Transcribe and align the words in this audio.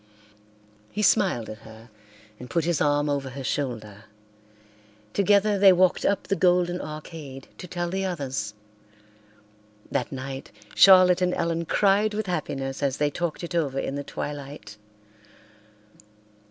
He 0.91 1.03
smiled 1.03 1.47
at 1.47 1.59
her 1.59 1.91
and 2.39 2.49
put 2.49 2.65
his 2.65 2.81
arm 2.81 3.07
over 3.07 3.29
her 3.29 3.43
shoulder. 3.43 4.05
Together 5.13 5.59
they 5.59 5.71
walked 5.71 6.05
up 6.05 6.23
the 6.23 6.35
golden 6.35 6.81
arcade 6.81 7.47
to 7.59 7.67
tell 7.67 7.91
the 7.91 8.03
others. 8.03 8.55
That 9.91 10.11
night 10.11 10.49
Charlotte 10.73 11.21
and 11.21 11.35
Ellen 11.35 11.65
cried 11.65 12.15
with 12.15 12.25
happiness 12.25 12.81
as 12.81 12.97
they 12.97 13.11
talked 13.11 13.43
it 13.43 13.53
over 13.53 13.77
in 13.77 13.93
the 13.93 14.03
twilight. 14.03 14.75